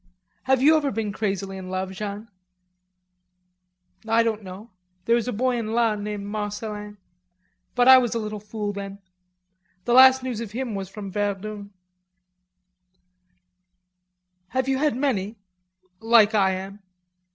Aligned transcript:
Have 0.45 0.63
you 0.63 0.75
ever 0.75 0.89
been 0.89 1.11
crazily 1.11 1.57
in 1.57 1.69
love, 1.69 1.91
Jeanne?" 1.91 2.27
"I 4.07 4.23
don't 4.23 4.41
know. 4.41 4.71
There 5.05 5.13
was 5.13 5.27
a 5.27 5.31
boy 5.31 5.57
in 5.57 5.73
Laon 5.75 6.03
named 6.03 6.25
Marcelin. 6.25 6.97
But 7.75 7.87
I 7.87 7.99
was 7.99 8.15
a 8.15 8.17
little 8.17 8.39
fool 8.39 8.73
then. 8.73 8.97
The 9.85 9.93
last 9.93 10.23
news 10.23 10.39
of 10.41 10.53
him 10.53 10.73
was 10.73 10.89
from 10.89 11.11
Verdun." 11.11 11.71
"Have 14.47 14.67
you 14.67 14.79
had 14.79 14.95
many... 14.95 15.37
like 15.99 16.33
I 16.33 16.53
am?" 16.53 16.79